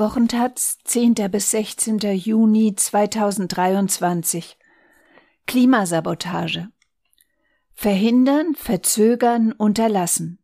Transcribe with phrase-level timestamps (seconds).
[0.00, 1.12] Wochentaz, 10.
[1.30, 1.98] bis 16.
[1.98, 4.56] Juni 2023.
[5.46, 6.68] Klimasabotage.
[7.74, 10.38] Verhindern, verzögern, unterlassen.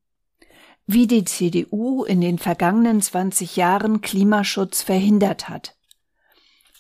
[0.87, 5.75] Wie die CDU in den vergangenen 20 Jahren Klimaschutz verhindert hat.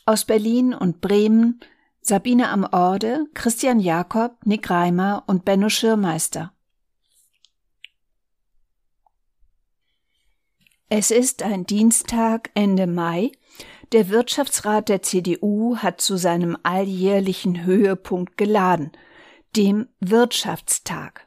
[0.04, 1.60] Aus Berlin und Bremen
[2.02, 6.52] Sabine am Orde, Christian Jakob, Nick Reimer und Benno Schirmeister.
[10.88, 13.32] Es ist ein Dienstag Ende Mai.
[13.90, 18.92] Der Wirtschaftsrat der CDU hat zu seinem alljährlichen Höhepunkt geladen,
[19.56, 21.26] dem Wirtschaftstag.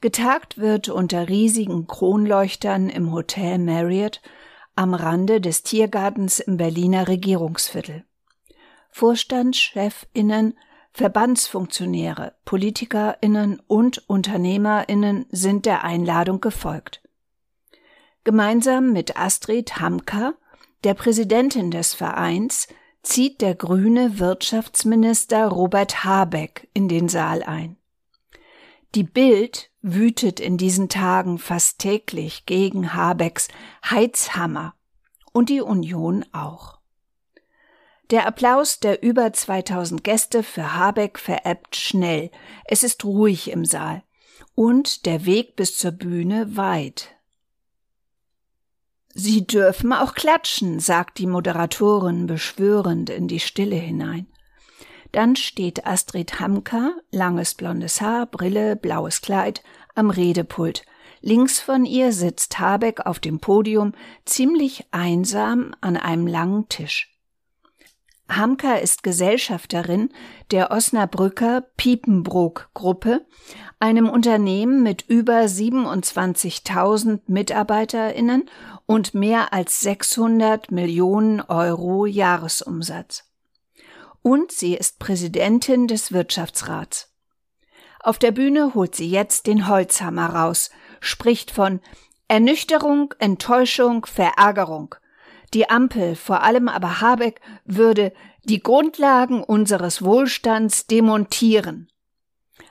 [0.00, 4.20] Getagt wird unter riesigen Kronleuchtern im Hotel Marriott
[4.74, 8.04] am Rande des Tiergartens im Berliner Regierungsviertel.
[8.90, 10.58] Vorstandschefinnen,
[10.90, 17.00] Verbandsfunktionäre, Politikerinnen und Unternehmerinnen sind der Einladung gefolgt.
[18.24, 20.34] Gemeinsam mit Astrid Hamka,
[20.84, 22.68] der Präsidentin des Vereins,
[23.02, 27.76] zieht der grüne Wirtschaftsminister Robert Habeck in den Saal ein.
[28.94, 33.48] Die Bild wütet in diesen Tagen fast täglich gegen Habecks
[33.84, 34.74] Heizhammer
[35.32, 36.78] und die Union auch.
[38.10, 42.30] Der Applaus der über 2000 Gäste für Habeck verebbt schnell.
[42.66, 44.02] Es ist ruhig im Saal.
[44.54, 47.16] Und der Weg bis zur Bühne weit.
[49.14, 54.26] Sie dürfen auch klatschen, sagt die Moderatorin beschwörend in die Stille hinein.
[55.12, 59.62] Dann steht Astrid Hamka, langes blondes Haar, Brille, blaues Kleid,
[59.94, 60.84] am Redepult.
[61.20, 63.92] Links von ihr sitzt Habeck auf dem Podium,
[64.24, 67.12] ziemlich einsam an einem langen Tisch.
[68.28, 70.08] Hamka ist Gesellschafterin
[70.50, 73.26] der Osnabrücker Piepenbrook Gruppe,
[73.78, 78.48] einem Unternehmen mit über 27.000 MitarbeiterInnen
[78.86, 83.24] und mehr als 600 Millionen Euro Jahresumsatz.
[84.22, 87.12] Und sie ist Präsidentin des Wirtschaftsrats.
[88.00, 90.70] Auf der Bühne holt sie jetzt den Holzhammer raus,
[91.00, 91.80] spricht von
[92.28, 94.94] Ernüchterung, Enttäuschung, Verärgerung.
[95.54, 98.12] Die Ampel, vor allem aber Habeck, würde
[98.44, 101.88] die Grundlagen unseres Wohlstands demontieren.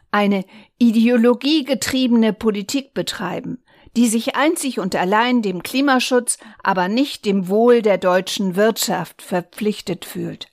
[0.09, 0.45] Eine
[0.79, 3.63] ideologiegetriebene Politik betreiben,
[3.97, 10.05] die sich einzig und allein dem Klimaschutz, aber nicht dem Wohl der deutschen Wirtschaft verpflichtet
[10.05, 10.49] fühlt.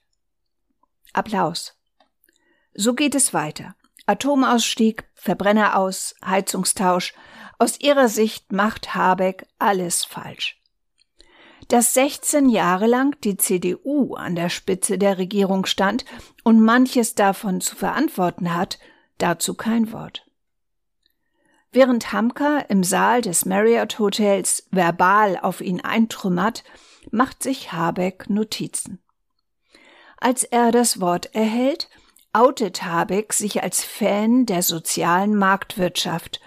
[1.12, 1.74] Applaus.
[2.74, 3.74] So geht es weiter.
[4.06, 7.14] Atomausstieg, Verbrenner aus, Heizungstausch.
[7.58, 10.60] Aus ihrer Sicht macht Habeck alles falsch.
[11.68, 16.04] Dass 16 Jahre lang die CDU an der Spitze der Regierung stand
[16.44, 18.78] und manches davon zu verantworten hat,
[19.18, 20.27] dazu kein Wort.
[21.70, 26.64] Während Hamka im Saal des Marriott Hotels verbal auf ihn eintrümmert,
[27.10, 29.00] macht sich Habeck Notizen.
[30.16, 31.88] Als er das Wort erhält,
[32.32, 36.40] outet Habeck sich als Fan der sozialen Marktwirtschaft,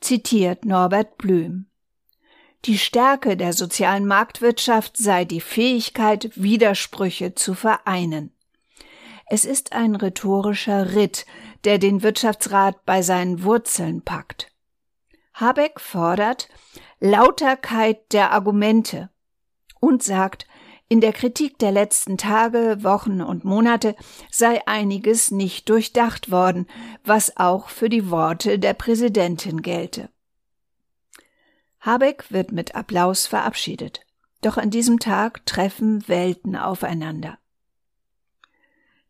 [0.00, 1.66] zitiert Norbert Blüm.
[2.66, 8.32] Die Stärke der sozialen Marktwirtschaft sei die Fähigkeit, Widersprüche zu vereinen.
[9.28, 11.26] Es ist ein rhetorischer Ritt,
[11.64, 14.52] der den Wirtschaftsrat bei seinen Wurzeln packt.
[15.36, 16.48] Habeck fordert
[16.98, 19.10] Lauterkeit der Argumente
[19.80, 20.46] und sagt,
[20.88, 23.96] in der Kritik der letzten Tage, Wochen und Monate
[24.30, 26.66] sei einiges nicht durchdacht worden,
[27.04, 30.08] was auch für die Worte der Präsidentin gelte.
[31.80, 34.00] Habeck wird mit Applaus verabschiedet.
[34.40, 37.38] Doch an diesem Tag treffen Welten aufeinander.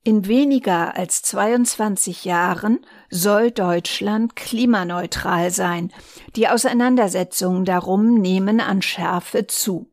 [0.06, 5.92] In weniger als 22 Jahren soll Deutschland klimaneutral sein.
[6.36, 9.90] Die Auseinandersetzungen darum nehmen an Schärfe zu.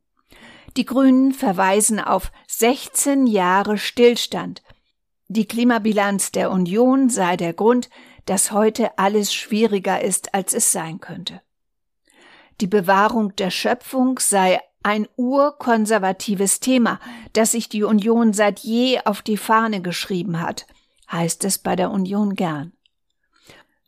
[0.78, 4.62] Die Grünen verweisen auf 16 Jahre Stillstand.
[5.30, 7.90] Die Klimabilanz der Union sei der Grund,
[8.26, 11.42] dass heute alles schwieriger ist, als es sein könnte.
[12.62, 17.00] Die Bewahrung der Schöpfung sei ein urkonservatives Thema,
[17.34, 20.68] das sich die Union seit je auf die Fahne geschrieben hat,
[21.12, 22.74] heißt es bei der Union gern.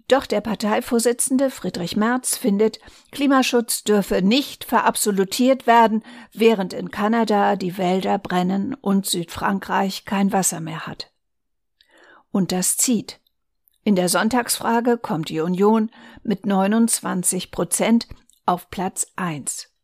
[0.07, 2.79] Doch der Parteivorsitzende Friedrich Merz findet,
[3.11, 10.59] Klimaschutz dürfe nicht verabsolutiert werden, während in Kanada die Wälder brennen und Südfrankreich kein Wasser
[10.59, 11.11] mehr hat.
[12.31, 13.19] Und das zieht.
[13.83, 15.89] In der Sonntagsfrage kommt die Union
[16.21, 18.07] mit 29 Prozent
[18.45, 19.74] auf Platz 1.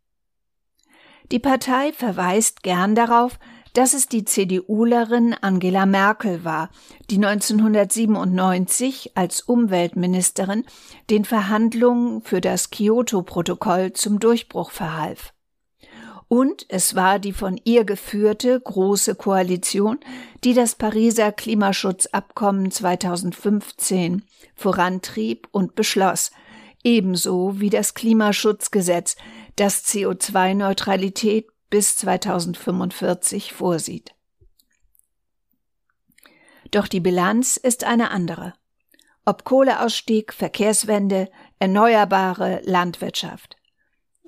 [1.32, 3.40] Die Partei verweist gern darauf,
[3.72, 6.70] dass es die CDUlerin Angela Merkel war,
[7.10, 10.66] die 1997 als Umweltministerin
[11.10, 15.34] den Verhandlungen für das Kyoto-Protokoll zum Durchbruch verhalf.
[16.28, 20.00] und es war die von ihr geführte große Koalition,
[20.44, 24.24] die das Pariser Klimaschutzabkommen 2015
[24.56, 26.32] vorantrieb und beschloss,
[26.84, 29.16] ebenso wie das Klimaschutzgesetz,
[29.56, 34.14] das CO2-Neutralität bis 2045 vorsieht.
[36.72, 38.54] Doch die Bilanz ist eine andere.
[39.26, 43.58] Ob Kohleausstieg, Verkehrswende, erneuerbare Landwirtschaft.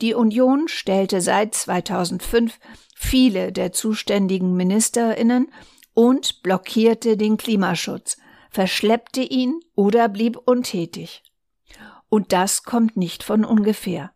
[0.02, 2.60] Die Union stellte seit 2005
[2.96, 5.52] viele der zuständigen Ministerinnen
[5.94, 8.18] und blockierte den Klimaschutz,
[8.50, 11.24] verschleppte ihn oder blieb untätig.
[12.10, 14.13] Und das kommt nicht von ungefähr.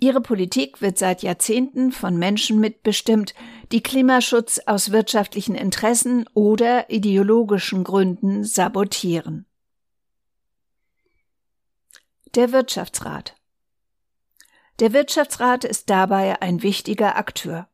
[0.00, 3.34] Ihre Politik wird seit Jahrzehnten von Menschen mitbestimmt,
[3.70, 9.44] die Klimaschutz aus wirtschaftlichen Interessen oder ideologischen Gründen sabotieren.
[12.34, 13.36] Der Wirtschaftsrat
[14.78, 17.68] Der Wirtschaftsrat ist dabei ein wichtiger Akteur.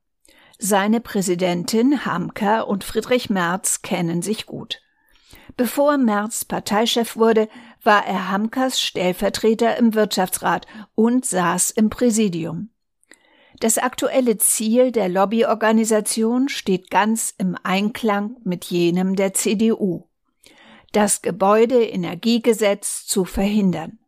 [0.58, 4.80] Seine Präsidentin Hamka und Friedrich Merz kennen sich gut.
[5.56, 7.48] Bevor Merz Parteichef wurde,
[7.86, 12.70] war er Hamkers Stellvertreter im Wirtschaftsrat und saß im Präsidium.
[13.60, 20.04] Das aktuelle Ziel der Lobbyorganisation steht ganz im Einklang mit jenem der CDU.
[20.92, 23.98] Das Gebäudeenergiegesetz zu verhindern.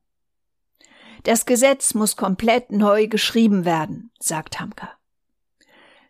[1.24, 4.90] Das Gesetz muss komplett neu geschrieben werden, sagt Hamka.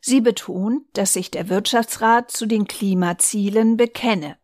[0.01, 4.37] Sie betont, dass sich der Wirtschaftsrat zu den Klimazielen bekenne.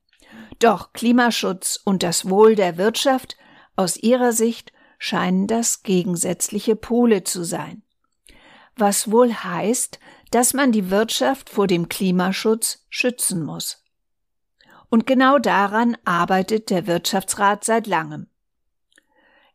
[0.59, 3.37] Doch Klimaschutz und das Wohl der Wirtschaft
[3.77, 7.83] aus ihrer Sicht scheinen das gegensätzliche Pole zu sein.
[8.77, 9.99] Was wohl heißt,
[10.31, 13.85] dass man die Wirtschaft vor dem Klimaschutz schützen muss.
[14.91, 18.29] Und genau daran arbeitet der Wirtschaftsrat seit langem.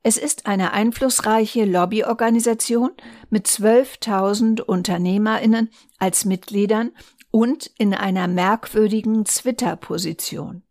[0.02, 2.92] Es ist eine einflussreiche Lobbyorganisation
[3.30, 6.92] mit 12.000 Unternehmerinnen als Mitgliedern
[7.31, 10.63] und in einer merkwürdigen Twitter-Position.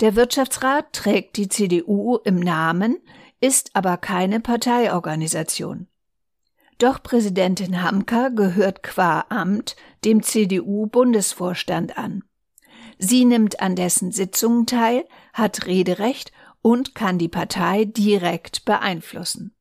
[0.00, 2.98] Der Wirtschaftsrat trägt die CDU im Namen,
[3.40, 5.88] ist aber keine Parteiorganisation.
[6.78, 9.74] Doch Präsidentin Hamka gehört qua Amt
[10.04, 12.22] dem CDU-Bundesvorstand an.
[12.98, 16.30] Sie nimmt an dessen Sitzungen teil, hat Rederecht
[16.62, 19.54] und kann die Partei direkt beeinflussen.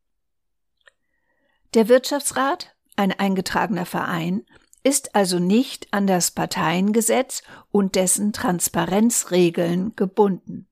[1.73, 4.45] Der Wirtschaftsrat, ein eingetragener Verein,
[4.87, 7.43] ist also nicht an das Parteiengesetz
[7.73, 10.65] und dessen Transparenzregeln gebunden.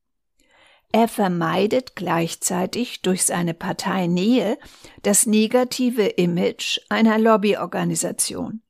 [0.94, 4.57] Er vermeidet gleichzeitig durch seine Parteinähe
[5.03, 8.62] das negative Image einer Lobbyorganisation.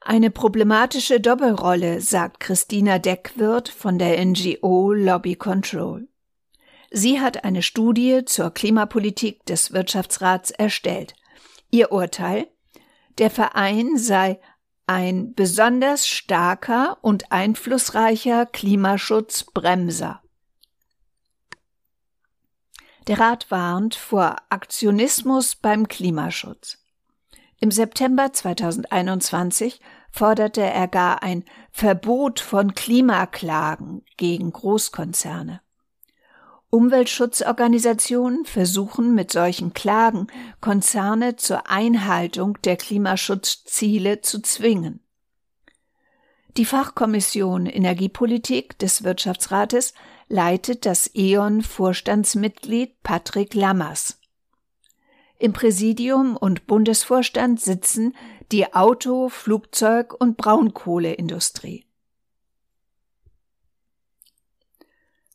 [0.00, 6.08] Eine problematische Doppelrolle, sagt Christina Deckwirth von der NGO Lobby Control.
[6.90, 11.14] Sie hat eine Studie zur Klimapolitik des Wirtschaftsrats erstellt.
[11.70, 12.48] Ihr Urteil
[13.18, 14.40] der Verein sei
[14.86, 20.22] ein besonders starker und einflussreicher Klimaschutzbremser.
[23.06, 26.78] Der Rat warnt vor Aktionismus beim Klimaschutz.
[27.58, 29.80] Im September 2021
[30.10, 35.60] forderte er gar ein Verbot von Klimaklagen gegen Großkonzerne.
[36.74, 40.28] Umweltschutzorganisationen versuchen mit solchen Klagen
[40.62, 45.00] Konzerne zur Einhaltung der Klimaschutzziele zu zwingen.
[46.56, 49.92] Die Fachkommission Energiepolitik des Wirtschaftsrates
[50.28, 54.18] leitet das E.ON-Vorstandsmitglied Patrick Lammers.
[55.38, 58.16] Im Präsidium und Bundesvorstand sitzen
[58.50, 61.84] die Auto-, Flugzeug- und Braunkohleindustrie.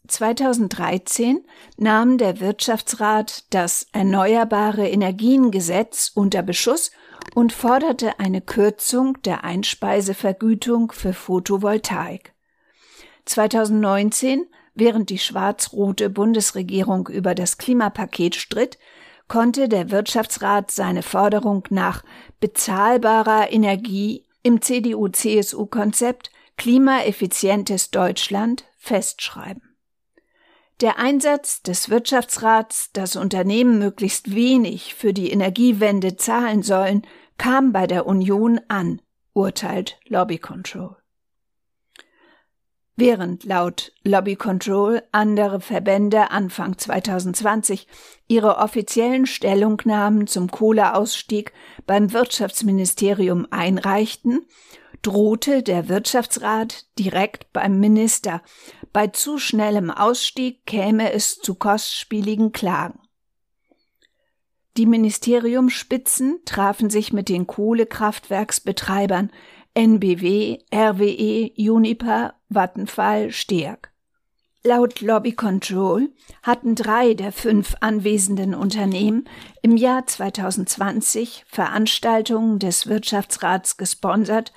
[0.08, 1.46] 2013
[1.78, 6.92] nahm der Wirtschaftsrat das Erneuerbare Energiengesetz unter Beschuss
[7.36, 12.34] und forderte eine Kürzung der Einspeisevergütung für Photovoltaik.
[13.26, 18.78] 2019, während die schwarz-rote Bundesregierung über das Klimapaket stritt,
[19.28, 22.04] konnte der Wirtschaftsrat seine Forderung nach
[22.40, 29.67] bezahlbarer Energie im CDU-CSU-Konzept Klimaeffizientes Deutschland festschreiben.
[30.80, 37.02] Der Einsatz des Wirtschaftsrats, dass Unternehmen möglichst wenig für die Energiewende zahlen sollen,
[37.40, 39.02] kam bei der Union an,
[39.34, 40.96] urteilt Lobby Control.
[42.96, 47.88] Während laut Lobby Control andere Verbände Anfang 2020
[48.28, 51.54] ihre offiziellen Stellungnahmen zum Kohleausstieg
[51.88, 54.46] beim Wirtschaftsministerium einreichten,
[55.02, 58.42] drohte der Wirtschaftsrat direkt beim Minister
[58.94, 63.00] bei zu schnellem Ausstieg käme es zu kostspieligen Klagen.
[64.78, 69.32] Die Ministeriumsspitzen trafen sich mit den Kohlekraftwerksbetreibern
[69.74, 73.92] NBW, RWE, Uniper, Vattenfall, Steag.
[74.64, 76.10] Laut Lobby Control
[76.44, 79.30] hatten drei der fünf anwesenden Unternehmen
[79.62, 84.52] im Jahr 2020 Veranstaltungen des Wirtschaftsrats gesponsert,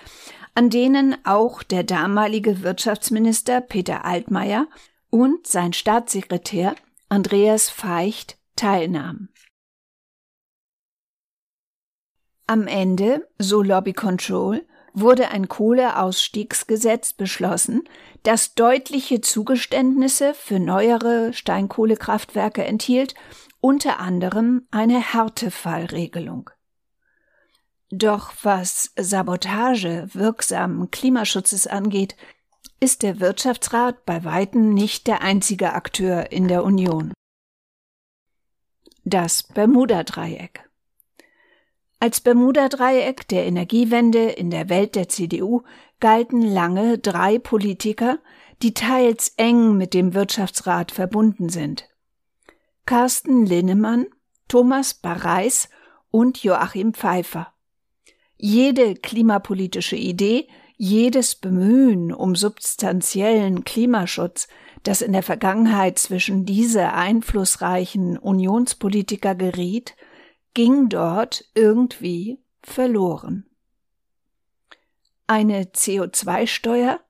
[0.54, 4.66] an denen auch der damalige Wirtschaftsminister Peter Altmaier
[5.10, 6.74] und sein Staatssekretär
[7.08, 9.30] Andreas Feicht teilnahmen.
[12.46, 17.88] Am Ende, so Lobby Control, wurde ein Kohleausstiegsgesetz beschlossen,
[18.24, 23.14] das deutliche Zugeständnisse für neuere Steinkohlekraftwerke enthielt,
[23.60, 26.50] unter anderem eine Härtefallregelung.
[27.90, 32.16] Doch was Sabotage wirksamen Klimaschutzes angeht,
[32.78, 37.12] ist der Wirtschaftsrat bei weitem nicht der einzige Akteur in der Union.
[39.04, 40.70] Das Bermuda-Dreieck
[42.02, 45.64] als Bermuda-Dreieck der Energiewende in der Welt der CDU
[46.00, 48.18] galten lange drei Politiker,
[48.62, 51.90] die teils eng mit dem Wirtschaftsrat verbunden sind.
[52.86, 54.06] Carsten Linnemann,
[54.48, 55.68] Thomas Barreis
[56.10, 57.52] und Joachim Pfeiffer.
[58.42, 64.48] Jede klimapolitische Idee, jedes Bemühen um substanziellen Klimaschutz,
[64.82, 69.94] das in der Vergangenheit zwischen diese einflussreichen Unionspolitiker geriet,
[70.54, 73.44] ging dort irgendwie verloren.
[75.26, 77.00] Eine CO2-Steuer,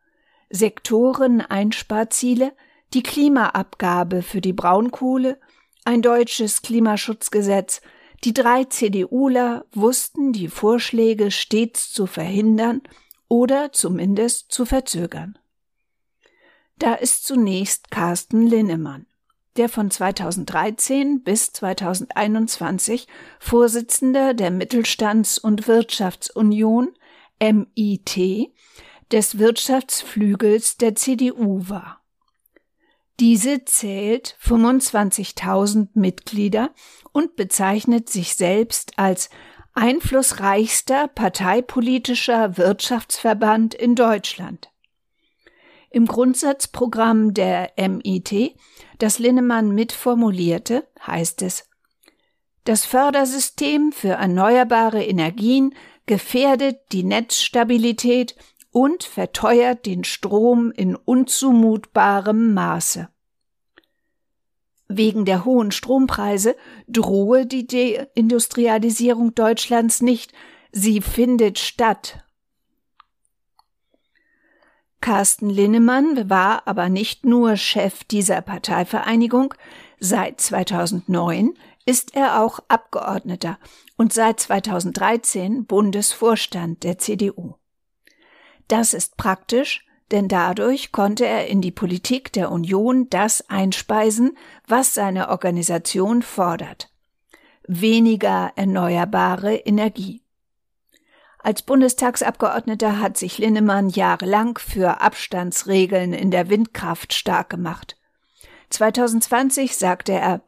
[0.51, 2.55] Sektoreneinsparziele,
[2.93, 5.39] die Klimaabgabe für die Braunkohle,
[5.85, 7.83] ein deutsches Klimaschutzgesetz,
[8.25, 12.83] die drei CDUler wussten die Vorschläge stets zu verhindern
[13.29, 15.39] oder zumindest zu verzögern.
[16.79, 19.07] Da ist zunächst Carsten Linnemann
[19.57, 23.07] der von 2013 bis 2021
[23.39, 26.95] Vorsitzender der Mittelstands- und Wirtschaftsunion
[27.41, 28.53] MIT
[29.13, 32.00] des Wirtschaftsflügels der CDU war.
[33.21, 36.71] Diese zählt 25.000 Mitglieder
[37.13, 39.29] und bezeichnet sich selbst als
[39.75, 44.71] einflussreichster parteipolitischer Wirtschaftsverband in Deutschland.
[45.91, 48.57] Im Grundsatzprogramm der MIT,
[48.99, 51.69] das Linnemann mitformulierte, heißt es
[52.65, 55.75] Das Fördersystem für erneuerbare Energien
[56.07, 58.35] gefährdet die Netzstabilität
[58.71, 63.09] und verteuert den Strom in unzumutbarem Maße.
[64.89, 66.57] Wegen der hohen Strompreise
[66.89, 70.33] drohe die Deindustrialisierung Deutschlands nicht,
[70.73, 72.25] sie findet statt
[75.01, 79.55] Carsten Linnemann war aber nicht nur Chef dieser Parteivereinigung,
[79.99, 81.55] seit 2009
[81.87, 83.59] ist er auch Abgeordneter
[83.97, 87.55] und seit 2013 Bundesvorstand der CDU.
[88.71, 94.95] Das ist praktisch, denn dadurch konnte er in die Politik der Union das einspeisen, was
[94.95, 96.89] seine Organisation fordert.
[97.67, 100.23] Weniger erneuerbare Energie.
[101.41, 107.97] Als Bundestagsabgeordneter hat sich Linnemann jahrelang für Abstandsregeln in der Windkraft stark gemacht.
[108.69, 110.43] 2020 sagte er,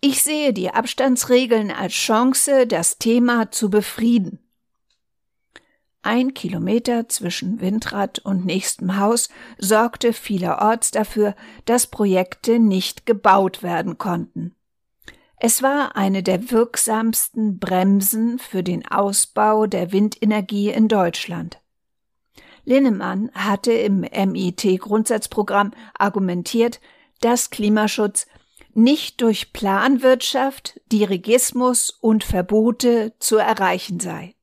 [0.00, 4.41] ich sehe die Abstandsregeln als Chance, das Thema zu befrieden.
[6.04, 9.28] Ein Kilometer zwischen Windrad und nächstem Haus
[9.58, 14.56] sorgte vielerorts dafür, dass Projekte nicht gebaut werden konnten.
[15.38, 21.60] Es war eine der wirksamsten Bremsen für den Ausbau der Windenergie in Deutschland.
[22.64, 26.80] Linnemann hatte im MIT-Grundsatzprogramm argumentiert,
[27.20, 28.26] dass Klimaschutz
[28.74, 34.34] nicht durch Planwirtschaft, Dirigismus und Verbote zu erreichen sei.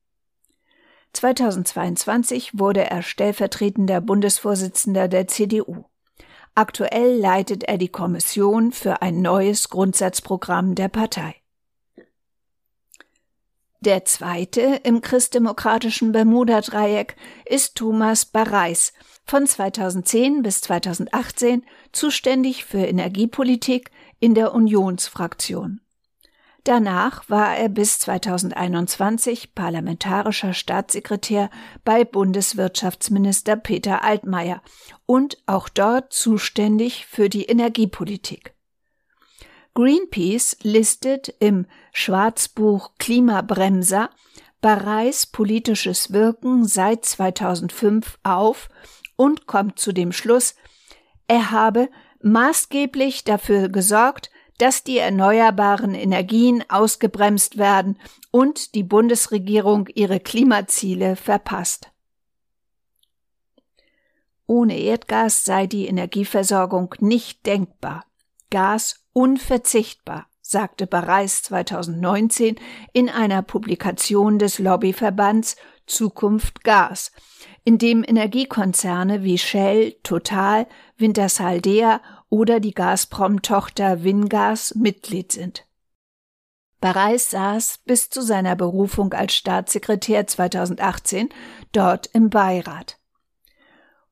[1.12, 5.84] 2022 wurde er stellvertretender Bundesvorsitzender der CDU.
[6.54, 11.36] Aktuell leitet er die Kommission für ein neues Grundsatzprogramm der Partei.
[13.82, 18.92] Der zweite im christdemokratischen Bermuda-Dreieck ist Thomas Barreis,
[19.24, 25.80] von 2010 bis 2018 zuständig für Energiepolitik in der Unionsfraktion.
[26.70, 31.50] Danach war er bis 2021 parlamentarischer Staatssekretär
[31.84, 34.62] bei Bundeswirtschaftsminister Peter Altmaier
[35.04, 38.54] und auch dort zuständig für die Energiepolitik.
[39.74, 44.08] Greenpeace listet im Schwarzbuch Klimabremser
[44.60, 48.68] Bareis politisches Wirken seit 2005 auf
[49.16, 50.54] und kommt zu dem Schluss,
[51.26, 51.88] er habe
[52.22, 57.98] maßgeblich dafür gesorgt, dass die erneuerbaren Energien ausgebremst werden
[58.30, 61.90] und die Bundesregierung ihre Klimaziele verpasst.
[64.46, 68.04] Ohne Erdgas sei die Energieversorgung nicht denkbar,
[68.50, 72.56] Gas unverzichtbar, sagte Bareis 2019
[72.92, 77.12] in einer Publikation des Lobbyverbands Zukunft Gas,
[77.64, 80.66] in dem Energiekonzerne wie Shell, Total,
[80.98, 82.00] Wintershaldea
[82.30, 85.66] oder die Gazprom-Tochter Wingas Mitglied sind.
[86.80, 91.28] Bareis saß bis zu seiner Berufung als Staatssekretär 2018
[91.72, 92.98] dort im Beirat.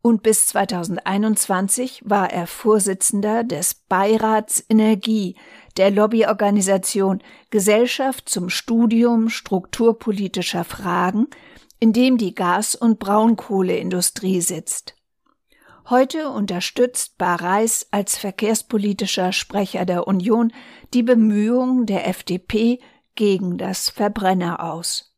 [0.03, 5.37] Und bis 2021 war er Vorsitzender des Beirats Energie
[5.77, 11.27] der Lobbyorganisation Gesellschaft zum Studium strukturpolitischer Fragen,
[11.81, 14.98] in dem die Gas- und Braunkohleindustrie sitzt.
[15.91, 20.53] Heute unterstützt Bareis als verkehrspolitischer Sprecher der Union
[20.93, 22.79] die Bemühungen der FDP
[23.15, 25.15] gegen das Verbrenner aus.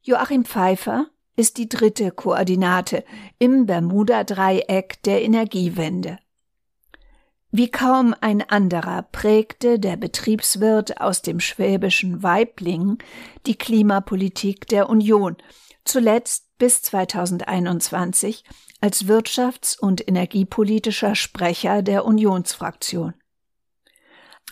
[0.00, 3.04] Joachim Pfeiffer ist die dritte Koordinate
[3.40, 6.20] im Bermuda-Dreieck der Energiewende.
[7.50, 12.98] Wie kaum ein anderer prägte der Betriebswirt aus dem schwäbischen Weiblingen
[13.46, 15.36] die Klimapolitik der Union,
[15.84, 18.44] zuletzt bis 2021
[18.80, 23.14] als wirtschafts- und energiepolitischer Sprecher der Unionsfraktion.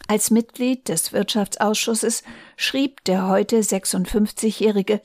[0.07, 2.25] Als Mitglied des Wirtschaftsausschusses
[2.57, 5.00] schrieb der heute 56-Jährige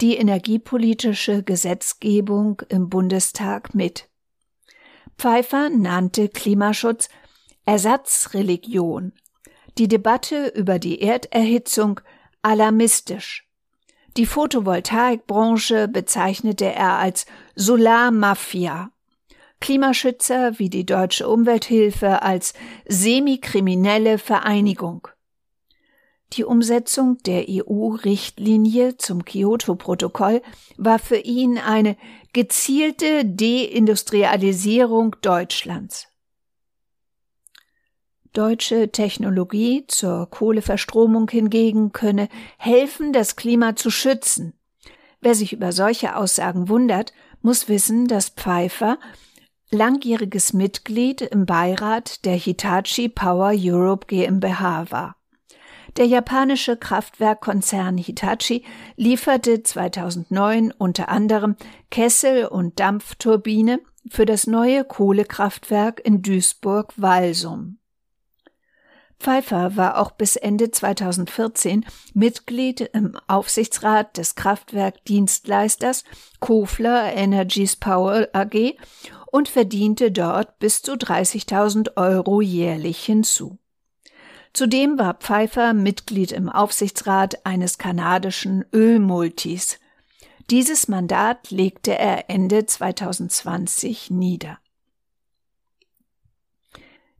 [0.00, 4.08] die energiepolitische Gesetzgebung im Bundestag mit.
[5.18, 7.08] Pfeiffer nannte Klimaschutz
[7.64, 9.12] Ersatzreligion,
[9.78, 12.00] die Debatte über die Erderhitzung
[12.42, 13.43] alarmistisch.
[14.16, 18.92] Die Photovoltaikbranche bezeichnete er als Solarmafia.
[19.60, 22.54] Klimaschützer wie die Deutsche Umwelthilfe als
[22.86, 25.08] semikriminelle Vereinigung.
[26.34, 30.42] Die Umsetzung der EU-Richtlinie zum Kyoto-Protokoll
[30.76, 31.96] war für ihn eine
[32.32, 36.13] gezielte Deindustrialisierung Deutschlands
[38.34, 44.52] deutsche Technologie zur Kohleverstromung hingegen könne helfen, das Klima zu schützen.
[45.20, 48.98] Wer sich über solche Aussagen wundert, muss wissen, dass Pfeiffer
[49.70, 55.16] langjähriges Mitglied im Beirat der Hitachi Power Europe GmbH war.
[55.96, 58.64] Der japanische Kraftwerkkonzern Hitachi
[58.96, 61.56] lieferte 2009 unter anderem
[61.90, 67.78] Kessel- und Dampfturbine für das neue Kohlekraftwerk in Duisburg-Walsum.
[69.24, 76.04] Pfeiffer war auch bis Ende 2014 Mitglied im Aufsichtsrat des Kraftwerkdienstleisters
[76.40, 78.74] Kofler Energies Power AG
[79.32, 83.56] und verdiente dort bis zu 30.000 Euro jährlich hinzu.
[84.52, 89.78] Zudem war Pfeiffer Mitglied im Aufsichtsrat eines kanadischen Ölmultis.
[90.50, 94.58] Dieses Mandat legte er Ende 2020 nieder.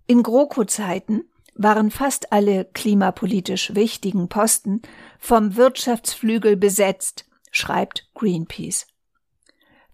[0.07, 4.83] In GroKo-Zeiten waren fast alle klimapolitisch wichtigen Posten
[5.19, 8.87] vom Wirtschaftsflügel besetzt, schreibt Greenpeace.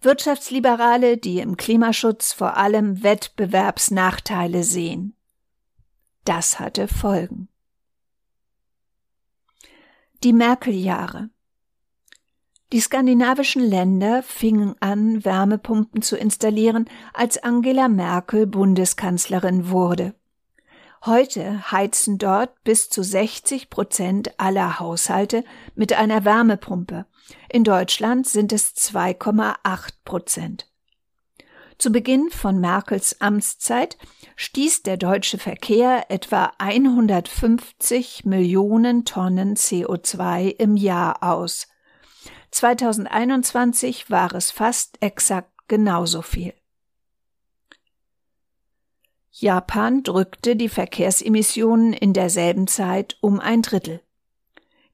[0.01, 5.15] Wirtschaftsliberale, die im Klimaschutz vor allem Wettbewerbsnachteile sehen.
[6.25, 7.49] Das hatte Folgen.
[10.23, 11.29] Die Merkel-Jahre.
[12.71, 20.15] Die skandinavischen Länder fingen an, Wärmepumpen zu installieren, als Angela Merkel Bundeskanzlerin wurde.
[21.03, 27.07] Heute heizen dort bis zu 60 Prozent aller Haushalte mit einer Wärmepumpe.
[27.49, 30.67] In Deutschland sind es 2,8 Prozent.
[31.79, 33.97] Zu Beginn von Merkels Amtszeit
[34.35, 41.67] stieß der deutsche Verkehr etwa 150 Millionen Tonnen CO2 im Jahr aus.
[42.51, 46.53] 2021 war es fast exakt genauso viel.
[49.41, 54.01] Japan drückte die Verkehrsemissionen in derselben Zeit um ein Drittel.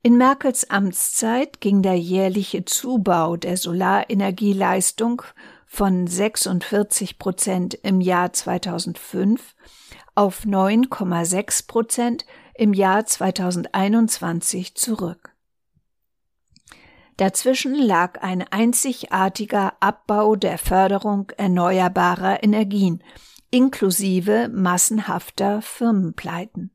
[0.04, 5.22] In Merkels Amtszeit ging der jährliche Zubau der Solarenergieleistung
[5.66, 9.54] von 46 Prozent im Jahr 2005
[10.16, 15.36] auf 9,6 Prozent im Jahr 2021 zurück.
[17.18, 23.04] Dazwischen lag ein einzigartiger Abbau der Förderung erneuerbarer Energien,
[23.52, 26.72] inklusive massenhafter Firmenpleiten.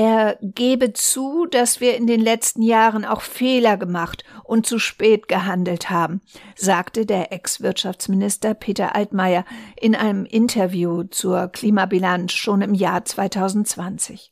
[0.00, 5.26] Er gebe zu, dass wir in den letzten Jahren auch Fehler gemacht und zu spät
[5.26, 6.20] gehandelt haben,
[6.54, 9.44] sagte der Ex-Wirtschaftsminister Peter Altmaier
[9.80, 14.30] in einem Interview zur Klimabilanz schon im Jahr 2020.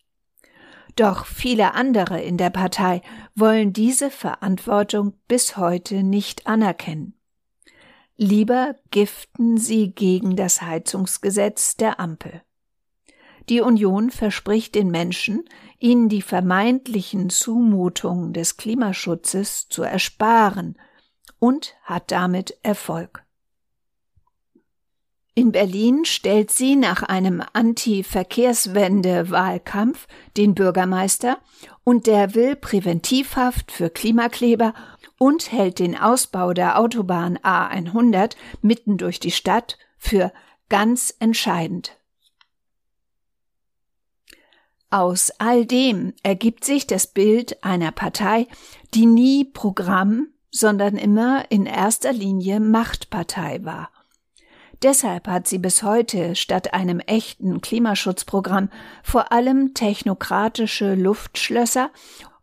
[0.94, 3.02] Doch viele andere in der Partei
[3.34, 7.15] wollen diese Verantwortung bis heute nicht anerkennen.
[8.16, 12.42] Lieber giften sie gegen das Heizungsgesetz der Ampel.
[13.48, 15.44] Die Union verspricht den Menschen,
[15.78, 20.76] ihnen die vermeintlichen Zumutungen des Klimaschutzes zu ersparen
[21.38, 23.26] und hat damit Erfolg.
[25.38, 30.06] In Berlin stellt sie nach einem Anti-Verkehrswende-Wahlkampf
[30.38, 31.36] den Bürgermeister
[31.84, 34.72] und der will Präventivhaft für Klimakleber
[35.18, 40.32] und hält den Ausbau der Autobahn A100 mitten durch die Stadt für
[40.68, 41.96] ganz entscheidend.
[44.90, 48.46] Aus all dem ergibt sich das Bild einer Partei,
[48.94, 53.90] die nie Programm, sondern immer in erster Linie Machtpartei war.
[54.82, 58.68] Deshalb hat sie bis heute statt einem echten Klimaschutzprogramm
[59.02, 61.90] vor allem technokratische Luftschlösser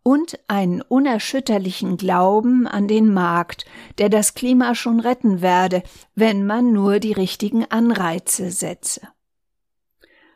[0.04, 3.66] und einen unerschütterlichen Glauben an den Markt,
[3.98, 5.82] der das Klima schon retten werde,
[6.14, 9.02] wenn man nur die richtigen Anreize setze.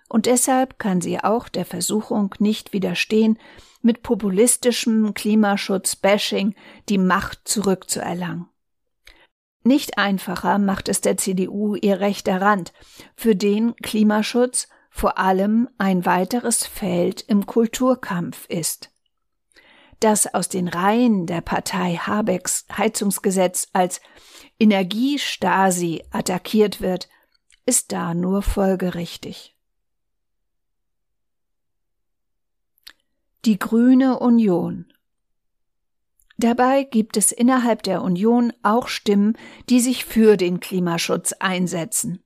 [0.10, 3.38] Und deshalb kann sie auch der Versuchung nicht widerstehen,
[3.82, 6.56] mit populistischem Klimaschutz-Bashing
[6.89, 8.47] die Macht zurückzuerlangen.
[9.63, 12.71] Nicht einfacher macht es der CDU ihr rechter Rand,
[13.15, 18.91] für den Klimaschutz vor allem ein weiteres Feld im Kulturkampf ist.
[19.99, 23.99] Dass aus den Reihen der Partei Habecks Heizungsgesetz als
[24.60, 27.10] Energiestasi attackiert wird,
[27.65, 29.55] ist da nur folgerichtig.
[33.45, 34.91] Die Grüne Union
[36.38, 39.36] Dabei gibt es innerhalb der Union auch Stimmen,
[39.69, 42.23] die sich für den Klimaschutz einsetzen.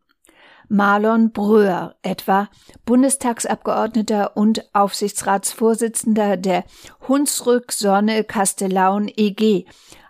[0.73, 2.47] Marlon Bröhr etwa,
[2.85, 6.63] Bundestagsabgeordneter und Aufsichtsratsvorsitzender der
[7.09, 9.65] Hunsrück Sonne Kastellaun EG,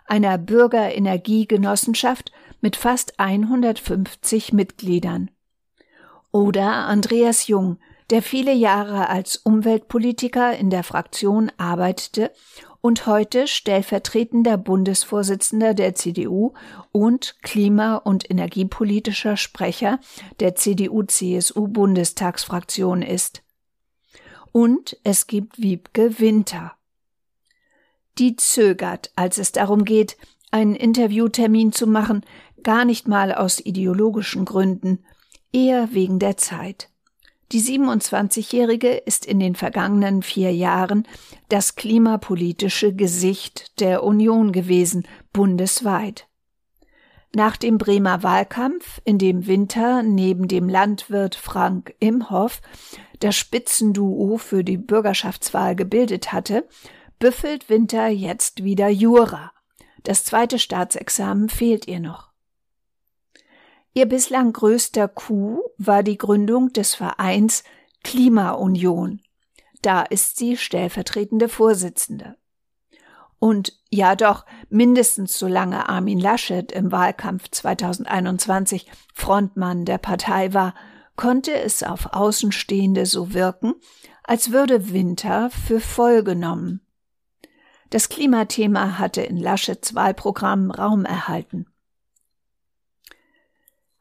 [0.06, 5.32] einer Bürgerenergiegenossenschaft mit fast 150 Mitgliedern.
[6.30, 7.78] Oder Andreas Jung,
[8.10, 12.30] der viele Jahre als Umweltpolitiker in der Fraktion arbeitete
[12.82, 16.52] und heute stellvertretender Bundesvorsitzender der CDU
[16.90, 20.00] und klima- und energiepolitischer Sprecher
[20.40, 23.44] der CDU-CSU-Bundestagsfraktion ist.
[24.50, 26.74] Und es gibt Wiebke Winter.
[28.18, 30.18] Die zögert, als es darum geht,
[30.50, 32.26] einen Interviewtermin zu machen,
[32.62, 35.06] gar nicht mal aus ideologischen Gründen,
[35.52, 36.91] eher wegen der Zeit.
[37.52, 41.06] Die 27-Jährige ist in den vergangenen vier Jahren
[41.50, 46.26] das klimapolitische Gesicht der Union gewesen, bundesweit.
[47.34, 52.62] Nach dem Bremer Wahlkampf, in dem Winter neben dem Landwirt Frank Imhoff
[53.20, 56.66] das Spitzenduo für die Bürgerschaftswahl gebildet hatte,
[57.18, 59.52] büffelt Winter jetzt wieder Jura.
[60.04, 62.31] Das zweite Staatsexamen fehlt ihr noch.
[63.94, 67.62] Ihr bislang größter Coup war die Gründung des Vereins
[68.02, 69.20] Klimaunion.
[69.82, 72.36] Da ist sie stellvertretende Vorsitzende.
[73.38, 80.74] Und ja doch, mindestens solange Armin Laschet im Wahlkampf 2021 Frontmann der Partei war,
[81.16, 83.74] konnte es auf Außenstehende so wirken,
[84.22, 86.80] als würde Winter für voll genommen.
[87.90, 91.66] Das Klimathema hatte in Laschets Wahlprogramm Raum erhalten.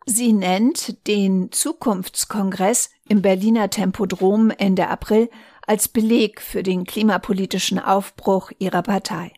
[0.05, 5.29] Sie nennt den Zukunftskongress im Berliner Tempodrom Ende April
[5.67, 9.31] als Beleg für den klimapolitischen Aufbruch ihrer Partei.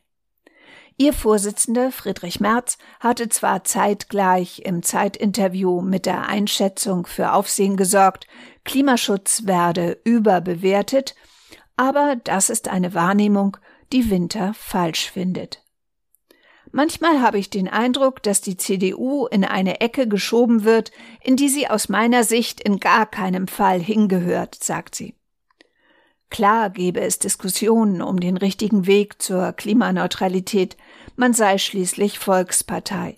[0.97, 8.27] Ihr Vorsitzender Friedrich Merz hatte zwar zeitgleich im Zeitinterview mit der Einschätzung für Aufsehen gesorgt,
[8.63, 11.15] Klimaschutz werde überbewertet,
[11.75, 13.57] aber das ist eine Wahrnehmung,
[13.91, 15.62] die Winter falsch findet.
[16.75, 21.47] Manchmal habe ich den Eindruck, dass die CDU in eine Ecke geschoben wird, in die
[21.47, 25.13] sie aus meiner Sicht in gar keinem Fall hingehört, sagt sie.
[26.31, 30.75] Klar gebe es Diskussionen um den richtigen Weg zur Klimaneutralität,
[31.15, 33.17] man sei schließlich Volkspartei.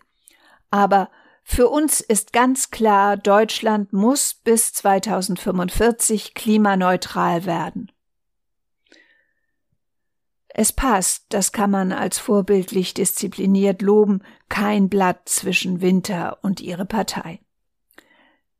[0.70, 1.10] Aber
[1.42, 7.90] für uns ist ganz klar, Deutschland muss bis 2045 klimaneutral werden.
[10.58, 16.86] Es passt, das kann man als vorbildlich diszipliniert loben, kein Blatt zwischen Winter und ihre
[16.86, 17.42] Partei.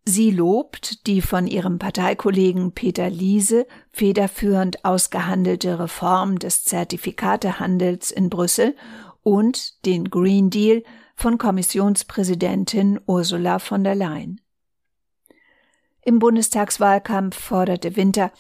[0.04, 8.76] Sie lobt die von ihrem Parteikollegen Peter Liese federführend ausgehandelte Reform des Zertifikatehandels in Brüssel
[9.24, 10.84] und den Green Deal
[11.16, 14.42] von Kommissionspräsidentin Ursula von der Leyen.
[16.02, 18.34] Im Bundestagswahlkampf forderte Winter,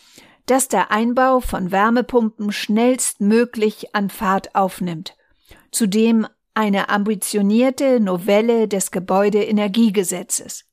[0.45, 5.15] dass der Einbau von Wärmepumpen schnellstmöglich an Fahrt aufnimmt.
[5.71, 10.65] Zudem eine ambitionierte Novelle des Gebäudeenergiegesetzes.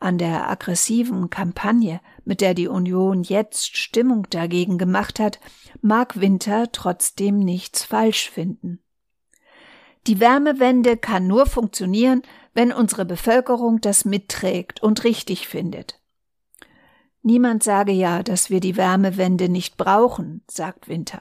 [0.00, 5.40] An der aggressiven Kampagne, mit der die Union jetzt Stimmung dagegen gemacht hat,
[5.80, 8.80] mag Winter trotzdem nichts falsch finden.
[10.06, 12.22] Die Wärmewende kann nur funktionieren,
[12.54, 15.97] wenn unsere Bevölkerung das mitträgt und richtig findet.
[17.28, 21.20] Niemand sage ja, dass wir die Wärmewende nicht brauchen, sagt Winter.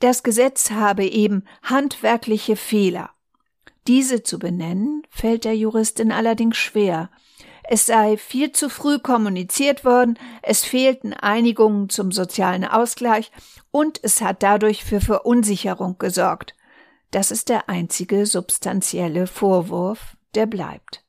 [0.00, 3.08] Das Gesetz habe eben handwerkliche Fehler.
[3.86, 7.08] Diese zu benennen, fällt der Juristin allerdings schwer.
[7.70, 13.32] Es sei viel zu früh kommuniziert worden, es fehlten Einigungen zum sozialen Ausgleich
[13.70, 16.54] und es hat dadurch für Verunsicherung gesorgt.
[17.12, 21.05] Das ist der einzige substanzielle Vorwurf, der bleibt.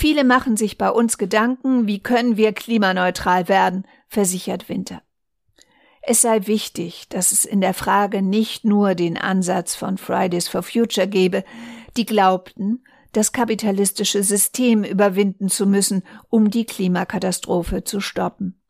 [0.00, 5.02] Viele machen sich bei uns Gedanken, wie können wir klimaneutral werden, versichert Winter.
[6.02, 10.62] Es sei wichtig, dass es in der Frage nicht nur den Ansatz von Fridays for
[10.62, 11.42] Future gebe,
[11.96, 18.62] die glaubten, das kapitalistische System überwinden zu müssen, um die Klimakatastrophe zu stoppen.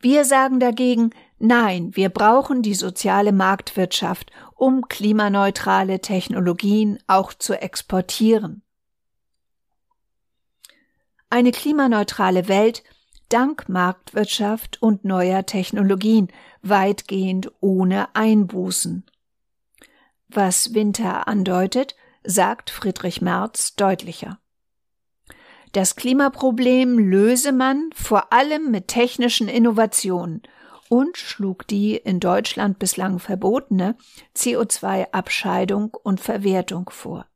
[0.00, 8.64] Wir sagen dagegen, nein, wir brauchen die soziale Marktwirtschaft, um klimaneutrale Technologien auch zu exportieren.
[11.32, 12.82] Eine klimaneutrale Welt
[13.28, 16.28] dank Marktwirtschaft und neuer Technologien
[16.60, 19.06] weitgehend ohne Einbußen.
[20.28, 24.40] Was Winter andeutet, sagt Friedrich Merz deutlicher.
[25.70, 30.42] Das Klimaproblem löse man vor allem mit technischen Innovationen
[30.88, 33.96] und schlug die in Deutschland bislang verbotene
[34.36, 37.29] CO2-Abscheidung und Verwertung vor.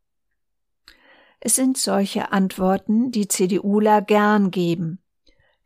[1.46, 4.98] Es sind solche Antworten, die CDUler gern geben.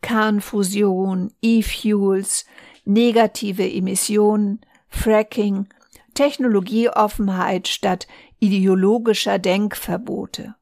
[0.03, 2.47] Kernfusion, E-Fuels,
[2.85, 5.69] negative Emissionen, Fracking,
[6.15, 8.09] Technologieoffenheit statt
[8.41, 10.57] ideologischer Denkverbote.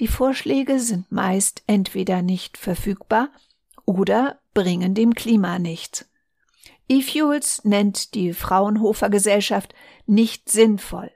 [0.00, 3.28] Die Vorschläge sind meist entweder nicht verfügbar
[3.84, 6.04] oder bringen dem Klima nichts.
[6.88, 9.72] E-Fuels nennt die Fraunhofer Gesellschaft
[10.04, 11.12] nicht sinnvoll.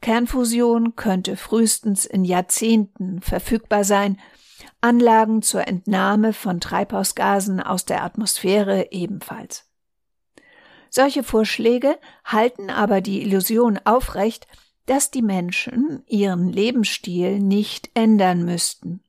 [0.00, 4.20] Kernfusion könnte frühestens in Jahrzehnten verfügbar sein,
[4.80, 9.64] Anlagen zur Entnahme von Treibhausgasen aus der Atmosphäre ebenfalls.
[10.90, 14.46] Solche Vorschläge halten aber die Illusion aufrecht,
[14.86, 19.02] dass die Menschen ihren Lebensstil nicht ändern müssten.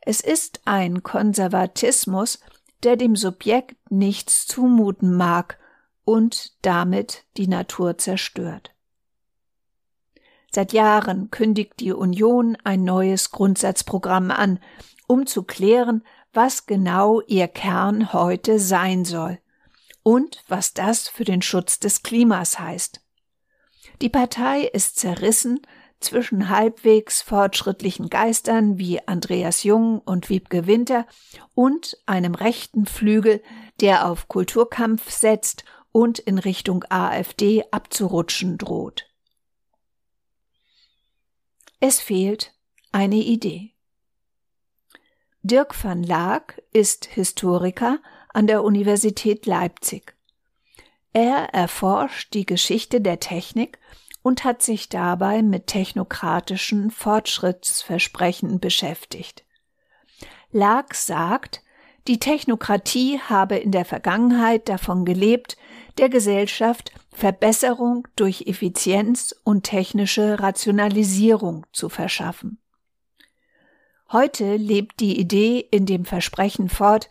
[0.00, 2.40] Es ist ein Konservatismus,
[2.82, 5.58] der dem Subjekt nichts zumuten mag
[6.04, 8.74] und damit die Natur zerstört.
[10.54, 14.60] Seit Jahren kündigt die Union ein neues Grundsatzprogramm an,
[15.06, 19.38] um zu klären, was genau ihr Kern heute sein soll
[20.02, 23.00] und was das für den Schutz des Klimas heißt.
[24.02, 25.60] Die Partei ist zerrissen
[26.00, 31.06] zwischen halbwegs fortschrittlichen Geistern wie Andreas Jung und Wiebke Winter
[31.54, 33.42] und einem rechten Flügel,
[33.80, 39.11] der auf Kulturkampf setzt und in Richtung AfD abzurutschen droht.
[41.84, 42.54] Es fehlt
[42.92, 43.72] eine Idee.
[45.42, 47.98] Dirk van Laak ist Historiker
[48.32, 50.14] an der Universität Leipzig.
[51.12, 53.80] Er erforscht die Geschichte der Technik
[54.22, 59.42] und hat sich dabei mit technokratischen Fortschrittsversprechen beschäftigt.
[60.52, 61.64] Laak sagt,
[62.06, 65.56] die Technokratie habe in der Vergangenheit davon gelebt,
[65.98, 72.58] der Gesellschaft Verbesserung durch Effizienz und technische Rationalisierung zu verschaffen.
[74.10, 77.08] Heute lebt die Idee in dem Versprechen fort,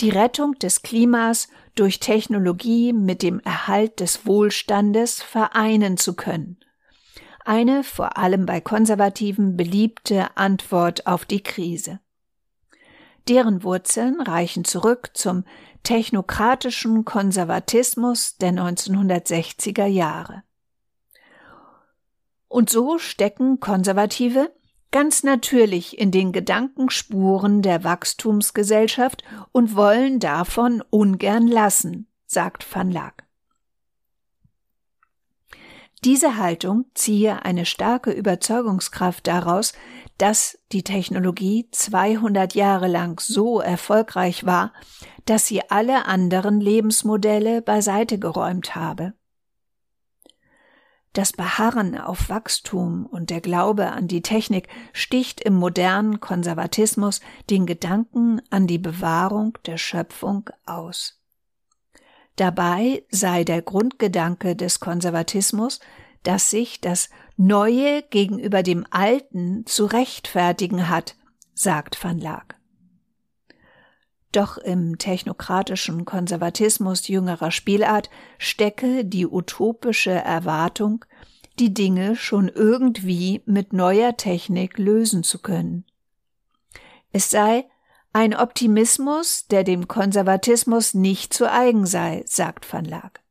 [0.00, 6.58] die Rettung des Klimas durch Technologie mit dem Erhalt des Wohlstandes vereinen zu können.
[7.44, 12.00] Eine vor allem bei Konservativen beliebte Antwort auf die Krise.
[13.28, 15.44] Deren Wurzeln reichen zurück zum
[15.82, 20.42] technokratischen Konservatismus der 1960er Jahre.
[22.48, 24.52] Und so stecken Konservative
[24.90, 33.24] ganz natürlich in den Gedankenspuren der Wachstumsgesellschaft und wollen davon ungern lassen, sagt van Laak.
[36.02, 39.74] Diese Haltung ziehe eine starke Überzeugungskraft daraus,
[40.20, 44.74] dass die Technologie 200 Jahre lang so erfolgreich war,
[45.24, 49.14] dass sie alle anderen Lebensmodelle beiseite geräumt habe.
[51.14, 57.64] Das Beharren auf Wachstum und der Glaube an die Technik sticht im modernen Konservatismus den
[57.64, 61.18] Gedanken an die Bewahrung der Schöpfung aus.
[62.36, 65.80] Dabei sei der Grundgedanke des Konservatismus,
[66.22, 67.08] dass sich das
[67.42, 71.16] Neue gegenüber dem Alten zu rechtfertigen hat,
[71.54, 72.56] sagt Van Laak.
[74.30, 81.06] Doch im technokratischen Konservatismus jüngerer Spielart stecke die utopische Erwartung,
[81.58, 85.86] die Dinge schon irgendwie mit neuer Technik lösen zu können.
[87.10, 87.64] Es sei
[88.12, 93.22] ein Optimismus, der dem Konservatismus nicht zu eigen sei, sagt Van Laak.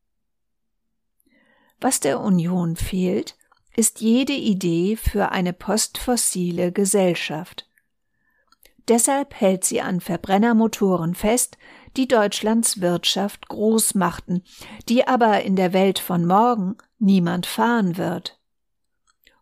[1.80, 3.36] Was der Union fehlt,
[3.80, 7.66] ist jede Idee für eine postfossile Gesellschaft.
[8.88, 11.56] Deshalb hält sie an Verbrennermotoren fest,
[11.96, 14.42] die Deutschlands Wirtschaft groß machten,
[14.90, 18.38] die aber in der Welt von morgen niemand fahren wird.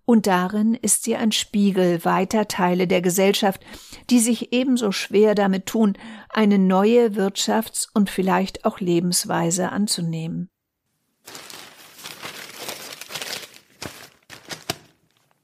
[0.04, 3.60] Und darin ist sie ein Spiegel weiter Teile der Gesellschaft,
[4.08, 5.98] die sich ebenso schwer damit tun,
[6.28, 10.48] eine neue Wirtschafts- und vielleicht auch Lebensweise anzunehmen.